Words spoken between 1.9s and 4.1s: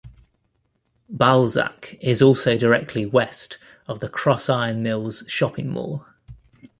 is also directly west of the